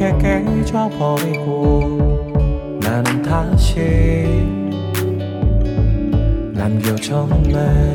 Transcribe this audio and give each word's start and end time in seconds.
쉽게 0.00 0.16
깨져버리고 0.16 1.98
나는 2.80 3.20
다시 3.20 3.78
남겨졌네. 6.54 7.89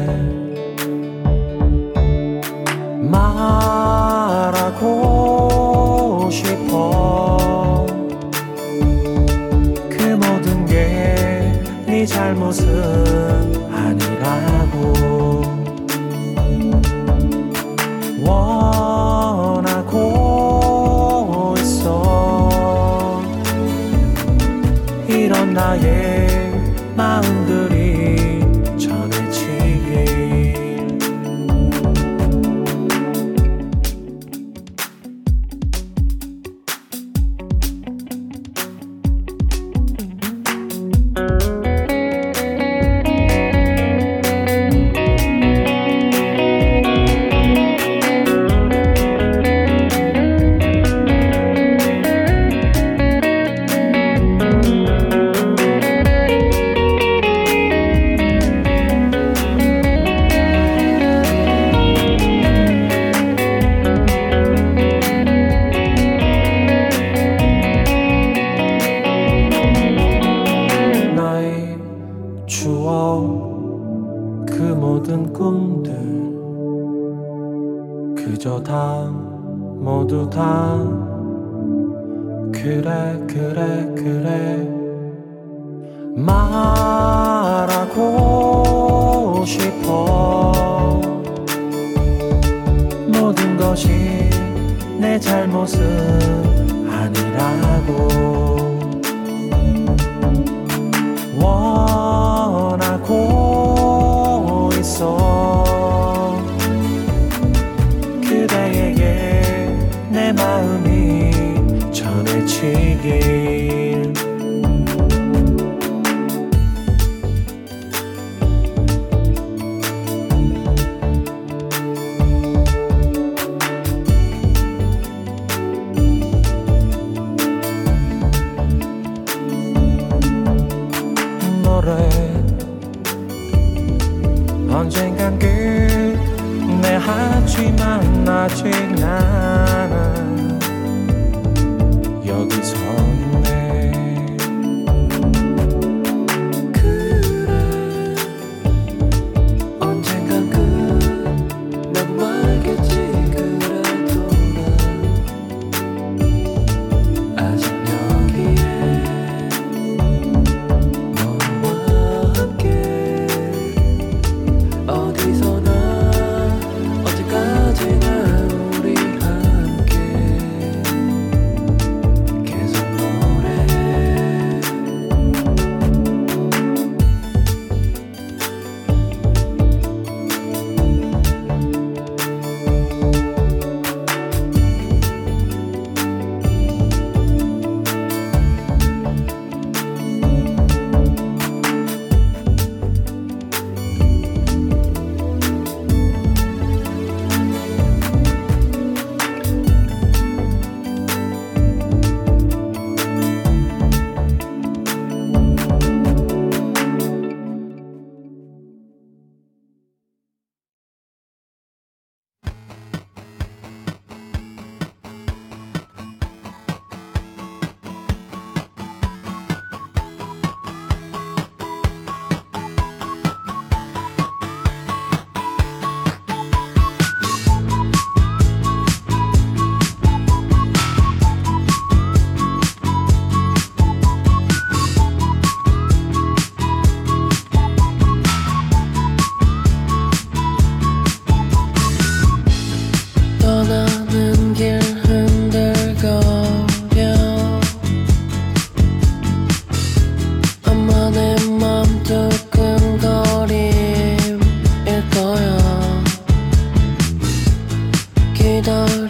기 258.66 259.05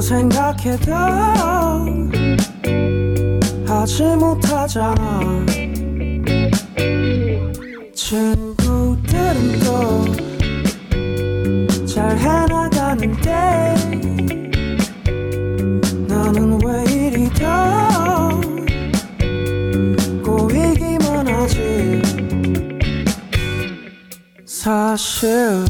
생각해도 0.00 0.94
하지 3.66 4.02
못하잖아 4.16 5.20
친구들은 7.94 9.60
또 9.60 10.26
잘 11.96 12.18
해나가는데 12.18 13.30
나는 16.06 16.60
왜 16.62 16.84
이리 16.84 17.30
더 17.30 18.38
꼬이기만 20.22 21.26
하지. 21.26 22.02
사실 24.44 25.64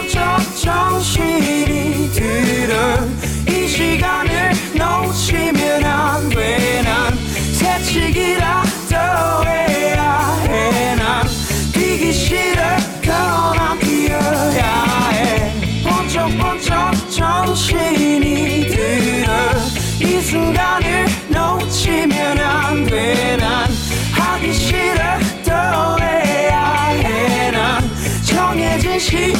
번쩍번쩍 0.00 0.56
정신이 0.56 2.10
들어 2.12 2.74
이 3.48 3.68
시간을 3.68 4.52
놓치면 4.74 5.84
안 5.84 6.28
돼 6.30 6.82
난. 6.82 7.14
새치기라도 7.52 8.96
해야 9.46 10.36
해난. 10.46 11.26
뛰기 11.72 12.12
싫어 12.12 12.62
그러나 13.02 13.76
뛰어야 13.78 15.10
해. 15.12 15.52
번쩍번쩍 15.84 17.10
정신이 17.10 18.68
들어 18.68 19.30
이 20.00 20.20
순간을 20.22 21.06
놓치면 21.28 22.38
안 22.38 22.86
돼 22.86 23.36
난. 23.36 23.68
하기 24.12 24.52
싫어 24.54 25.18
또 25.44 26.02
해야 26.02 26.86
해난. 27.02 27.90
정해진 28.24 28.98
시 28.98 29.34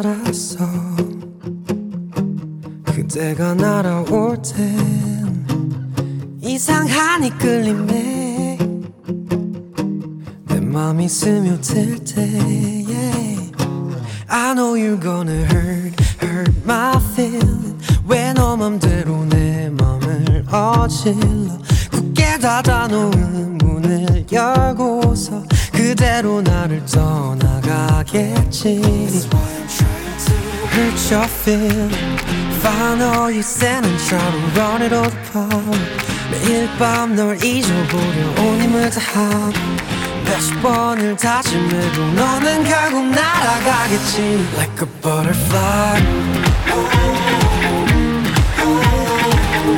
알았어. 0.00 0.66
그대가 2.86 3.52
날아올 3.54 4.40
땐 4.40 5.46
이상한 6.40 7.22
이끌림에 7.24 8.56
내 10.46 10.60
맘이 10.60 11.06
스며들 11.08 11.98
때 12.04 12.22
yeah. 12.88 13.52
I 14.28 14.54
know 14.54 14.74
you're 14.74 14.96
gonna 15.00 15.44
hurt, 15.52 15.94
hurt 16.22 16.52
my 16.64 16.96
feeling 17.12 17.76
왜 18.08 18.32
너 18.34 18.56
맘대로 18.56 19.24
내 19.26 19.68
맘을 19.70 20.44
어질러? 20.50 21.58
굳게 21.90 22.38
닫아놓은 22.38 23.58
문을 23.58 24.24
열고서 24.32 25.44
그대로 25.72 26.40
나를 26.42 26.84
떠나가겠지 26.86 28.80
Hurt 30.80 31.10
your 31.10 31.28
feeling 31.28 31.90
Find 32.62 33.02
all 33.02 33.30
you 33.30 33.42
stand 33.42 33.84
and 33.84 33.98
try 34.08 34.18
to 34.18 34.38
run 34.58 34.80
it 34.80 34.94
all 34.94 35.04
apart 35.04 35.78
매일 36.30 36.66
밤 36.78 37.14
널 37.14 37.36
잊어보려 37.44 38.40
온 38.40 38.62
힘을 38.62 38.88
다하고 38.88 39.52
몇십 40.24 40.62
번을 40.62 41.16
다짐해도 41.16 42.12
너는 42.12 42.64
결국 42.64 43.04
날아가겠지 43.04 44.46
Like 44.56 44.80
a 44.80 44.88
butterfly 45.02 46.00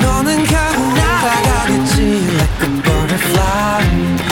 너는 0.03 0.45
결국 0.45 0.95
날아가겠지 0.95 2.01
Like 2.39 2.63
a 2.63 2.83
butterfly 2.83 4.32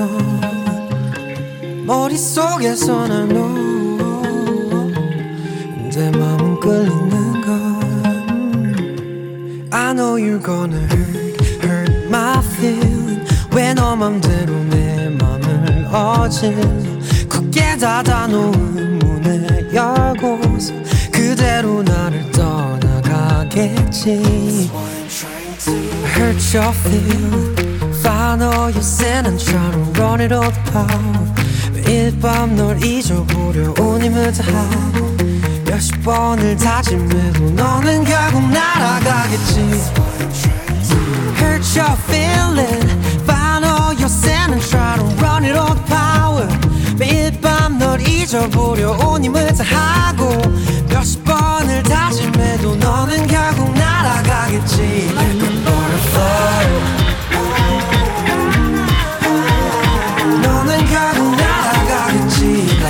가득해서 0.00 0.08
머릿속에서 1.84 3.06
날 3.08 3.28
놓아 3.28 3.60
내 5.90 6.10
맘은 6.10 6.60
끌리는 6.60 7.40
건. 7.42 7.80
I 9.72 9.92
know 9.92 10.16
you're 10.16 10.40
gonna 10.42 10.78
hurt, 10.88 11.40
hurt 11.62 11.92
my 12.06 12.38
feeling 12.38 13.20
왜 13.52 13.74
너 13.74 13.94
맘대로 13.96 14.54
내 14.70 15.08
맘을 15.10 15.86
어질러? 15.92 16.62
굳게 17.28 17.76
닫아놓은 17.76 18.98
문을 19.00 19.74
열고서 19.74 20.72
그대로 21.12 21.82
나를 21.82 22.30
떠나가겠지. 22.32 24.22
Hurt 26.16 26.56
your 26.56 26.72
feeling 26.78 27.69
Find 28.30 28.44
all 28.44 28.70
your 28.70 28.80
sin 28.80 29.26
and 29.26 29.40
try 29.40 29.72
to 29.72 29.78
run 30.00 30.20
it 30.20 30.30
all 30.30 30.44
apart 30.44 30.94
매일 31.74 32.16
밤 32.20 32.54
널 32.54 32.80
잊어보려 32.80 33.74
온 33.80 34.00
힘을 34.00 34.32
다하고 34.32 35.16
몇십 35.64 36.00
번을 36.04 36.56
다짐해도 36.56 37.50
너는 37.50 38.04
결국 38.04 38.48
날아가겠지 38.48 39.58
Hurt 41.40 41.76
your 41.76 41.96
feeling 42.06 42.88
Find 43.26 43.66
all 43.66 43.98
your 43.98 44.06
sin 44.06 44.52
and 44.52 44.62
try 44.62 44.96
to 44.96 45.04
run 45.20 45.44
it 45.44 45.58
all 45.58 45.74
power 45.88 46.46
매일 47.00 47.32
밤 47.40 47.80
널 47.80 48.00
잊어보려 48.00 48.92
온 48.92 49.24
힘을 49.24 49.52
다하고 49.54 50.40
몇십 50.88 51.24
번을 51.24 51.82
다짐해도 51.82 52.76
너는 52.76 53.26
결국 53.26 53.74
날아가겠지 53.74 55.10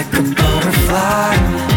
Like 0.00 0.14
a 0.14 0.22
butterfly 0.22 1.69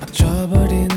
맞춰버린 0.00 0.89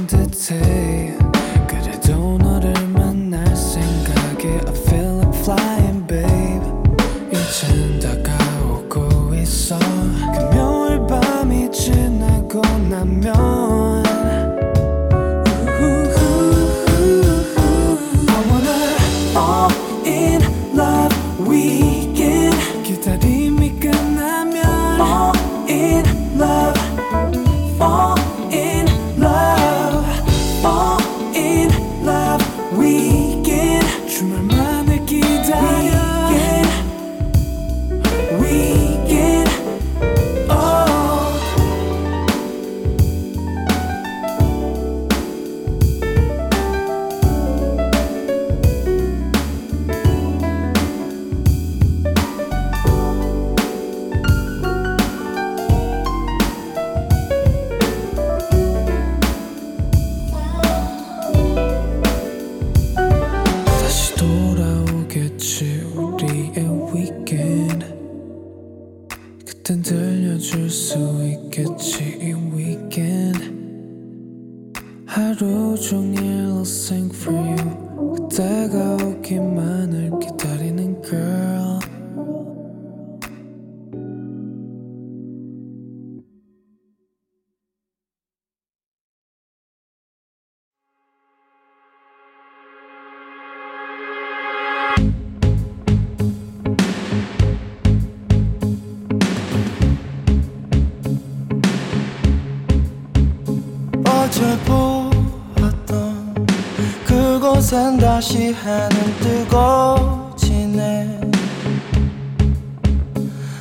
다시 108.23 108.53
해는 108.53 108.89
뜨거워지네. 109.19 111.19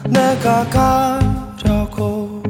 내가 0.09 0.65
가려고 0.71 2.41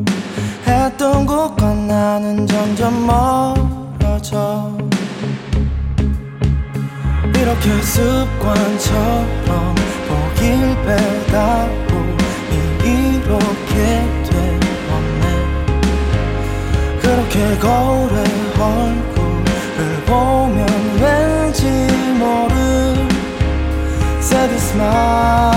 했던 0.66 1.24
곳과 1.24 1.72
나는 1.72 2.46
점점 2.46 3.06
멀어져. 3.06 4.76
이렇게 7.34 7.80
습관처럼 7.80 9.74
보길 10.06 10.76
빼다보 10.84 11.96
이렇게 12.84 14.04
되었네. 14.28 15.24
그렇게 17.00 17.56
거울에 17.58 18.16
얼굴을 18.60 20.04
보며 20.04 20.61
smile. 24.72 25.51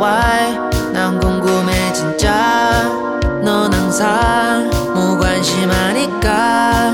Why? 0.00 0.58
난 0.92 1.20
궁금해 1.20 1.92
진짜. 1.92 2.88
넌 3.44 3.72
항상 3.72 4.70
무관심하니까 4.94 6.90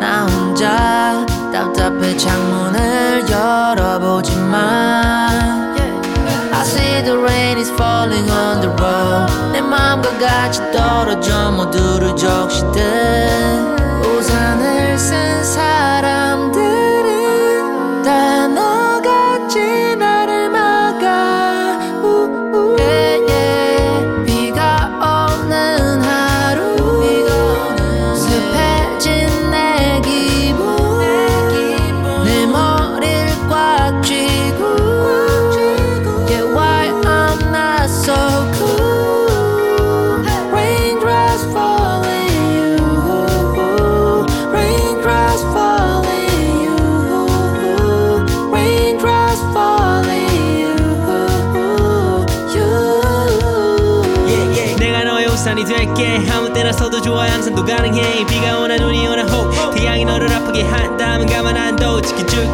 나 0.00 0.26
혼자 0.26 1.26
답답해 1.52 2.16
창문을 2.16 3.28
열어보지만. 3.30 4.56
I 6.52 6.62
see 6.62 7.02
the 7.04 7.18
rain 7.18 7.58
is 7.58 7.70
falling 7.72 8.30
on 8.30 8.62
the 8.62 8.72
road. 8.80 9.30
내 9.52 9.60
마음과 9.60 10.18
같이 10.18 10.60
떨어져 10.72 11.50
모두를 11.52 12.16
적시듯. 12.16 13.35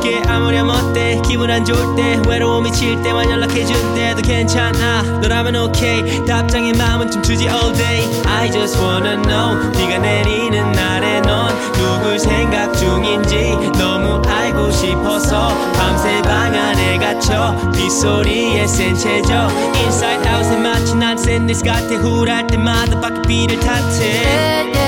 지켜줄게 0.02 0.22
아무렴 0.28 0.68
어때? 0.68 1.20
기분 1.24 1.50
안 1.50 1.64
좋을 1.64 1.94
때? 1.96 2.20
외로움이 2.28 2.72
칠 2.72 3.00
때만 3.02 3.30
연락해줄 3.30 3.94
때도 3.94 4.22
괜찮아. 4.22 5.02
너라면 5.20 5.56
오케이 5.56 6.24
답장에 6.26 6.72
마음은 6.72 7.10
춤추지 7.10 7.44
all 7.44 7.72
day. 7.72 8.22
I 8.26 8.50
just 8.50 8.78
wanna 8.78 9.16
know. 9.22 9.72
비가 9.72 9.98
내리는 9.98 10.72
날에 10.72 11.20
넌 11.22 11.48
누굴 11.74 12.18
생각 12.18 12.74
중인지 12.74 13.56
너무 13.78 14.20
알고 14.28 14.70
싶어서 14.72 15.48
밤새 15.74 16.20
방 16.22 16.54
안에 16.54 16.98
갇혀 16.98 17.56
빗소리에 17.72 18.66
센 18.66 18.94
체져 18.94 19.48
Inside 19.76 20.28
out에 20.30 20.56
마치 20.58 20.94
난 20.96 21.16
샌드위치 21.16 21.64
같아. 21.64 21.94
후랄 21.94 22.46
때마다 22.48 23.00
밖에 23.00 23.22
비를 23.22 23.58
탓해 23.60 24.81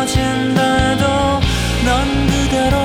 꺼진 0.00 0.54
별도 0.54 1.04
넌 1.84 2.26
그대로 2.26 2.78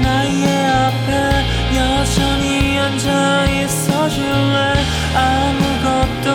나의 0.00 0.46
앞에 0.70 1.44
여전히 1.74 2.78
앉아 2.78 3.46
있어줄래? 3.50 4.74
아무것도 5.16 6.30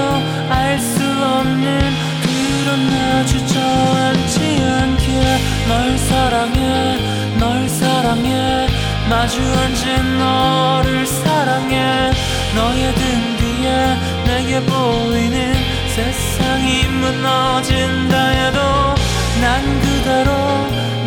알 0.49 0.77
수 0.79 1.01
없는 1.01 1.79
그런 2.23 2.89
나 2.89 3.25
주저앉지 3.25 4.37
않게 4.61 5.39
널 5.69 5.97
사랑해 5.97 6.97
널 7.39 7.69
사랑해. 7.69 8.67
마주 9.09 9.39
앉은 9.41 10.17
너를 10.19 11.07
사랑해. 11.07 12.11
너의 12.53 12.95
등 12.95 13.37
뒤에 13.37 13.95
내게 14.25 14.59
보이는 14.65 15.53
세상이 15.95 16.83
무너진다 16.87 18.27
해도 18.27 18.80
그대로 20.01 20.31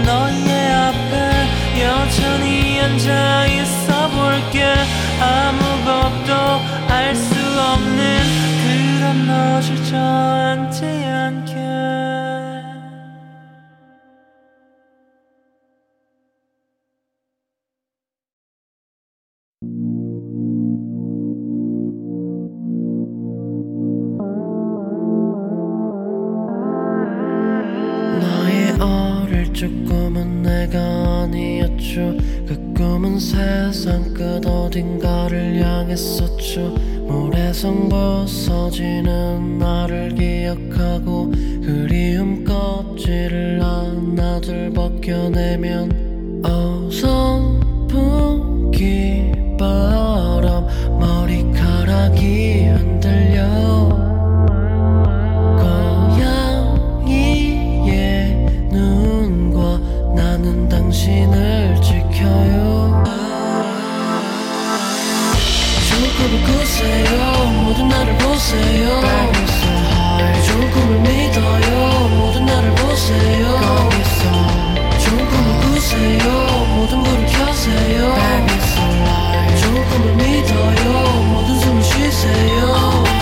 너의 0.04 0.72
앞에 0.72 1.82
여전히 1.82 2.80
앉아 2.80 3.46
있어 3.46 4.08
볼게. 4.08 4.72
아무것도 5.20 6.32
알 6.88 7.14
수 7.16 7.34
없는 7.60 8.20
그런 8.62 9.26
너 9.26 9.60
주저앉 9.60 10.63
보세요. 66.54 67.50
모든 67.64 67.88
나를 67.88 68.16
보세요. 68.18 69.00
좋은 70.46 70.70
꿈을 70.70 71.00
믿어요. 71.00 72.08
모든 72.10 72.46
나를 72.46 72.74
보세요. 72.76 73.60
좋은 74.98 75.28
꿈을 75.28 75.60
꾸세요. 75.60 76.66
모든 76.76 77.02
불을 77.02 77.26
켜세요. 77.26 78.14
좋은 79.60 79.88
꿈을 79.88 80.14
믿어요. 80.14 81.22
모든 81.32 81.58
숨을 81.60 81.82
쉬세요. 81.82 83.13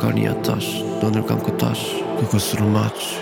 시간이야 0.00 0.40
다시 0.40 0.82
눈을 0.82 1.22
감고 1.26 1.58
다시 1.58 2.02
그곳으로 2.18 2.66
마치 2.66 3.19